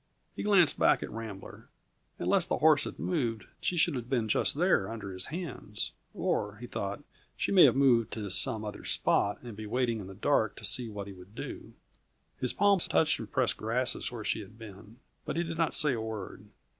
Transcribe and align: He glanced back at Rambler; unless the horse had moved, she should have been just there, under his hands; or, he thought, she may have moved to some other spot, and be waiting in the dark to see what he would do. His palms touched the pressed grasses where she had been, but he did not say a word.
He 0.35 0.41
glanced 0.41 0.79
back 0.79 1.03
at 1.03 1.11
Rambler; 1.11 1.69
unless 2.17 2.47
the 2.47 2.57
horse 2.57 2.85
had 2.85 2.97
moved, 2.97 3.43
she 3.59 3.77
should 3.77 3.93
have 3.93 4.09
been 4.09 4.27
just 4.27 4.55
there, 4.55 4.89
under 4.89 5.13
his 5.13 5.27
hands; 5.27 5.91
or, 6.15 6.55
he 6.55 6.65
thought, 6.65 7.03
she 7.37 7.51
may 7.51 7.65
have 7.65 7.75
moved 7.75 8.11
to 8.13 8.31
some 8.31 8.65
other 8.65 8.83
spot, 8.83 9.39
and 9.43 9.55
be 9.55 9.67
waiting 9.67 9.99
in 9.99 10.07
the 10.07 10.15
dark 10.15 10.55
to 10.55 10.65
see 10.65 10.89
what 10.89 11.05
he 11.05 11.13
would 11.13 11.35
do. 11.35 11.73
His 12.39 12.51
palms 12.51 12.87
touched 12.87 13.19
the 13.19 13.27
pressed 13.27 13.57
grasses 13.57 14.11
where 14.11 14.25
she 14.25 14.39
had 14.39 14.57
been, 14.57 14.97
but 15.23 15.35
he 15.35 15.43
did 15.43 15.59
not 15.59 15.75
say 15.75 15.93
a 15.93 16.01
word. 16.01 16.45